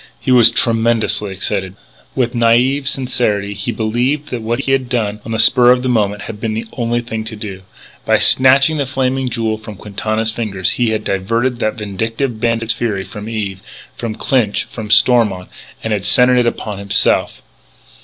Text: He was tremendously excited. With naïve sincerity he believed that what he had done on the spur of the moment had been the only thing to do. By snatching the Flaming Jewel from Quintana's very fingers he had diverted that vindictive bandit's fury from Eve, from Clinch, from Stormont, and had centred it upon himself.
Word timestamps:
He 0.19 0.31
was 0.31 0.49
tremendously 0.49 1.31
excited. 1.31 1.75
With 2.15 2.33
naïve 2.33 2.87
sincerity 2.87 3.53
he 3.53 3.71
believed 3.71 4.31
that 4.31 4.41
what 4.41 4.61
he 4.61 4.71
had 4.71 4.89
done 4.89 5.21
on 5.23 5.31
the 5.31 5.37
spur 5.37 5.69
of 5.69 5.83
the 5.83 5.89
moment 5.89 6.23
had 6.23 6.41
been 6.41 6.55
the 6.55 6.65
only 6.73 7.01
thing 7.01 7.23
to 7.25 7.35
do. 7.35 7.61
By 8.03 8.17
snatching 8.17 8.77
the 8.77 8.87
Flaming 8.87 9.29
Jewel 9.29 9.59
from 9.59 9.75
Quintana's 9.75 10.31
very 10.31 10.47
fingers 10.47 10.71
he 10.71 10.89
had 10.89 11.03
diverted 11.03 11.59
that 11.59 11.75
vindictive 11.75 12.39
bandit's 12.39 12.73
fury 12.73 13.03
from 13.05 13.29
Eve, 13.29 13.61
from 13.95 14.15
Clinch, 14.15 14.63
from 14.63 14.89
Stormont, 14.89 15.49
and 15.83 15.93
had 15.93 16.03
centred 16.07 16.39
it 16.39 16.47
upon 16.47 16.79
himself. 16.79 17.43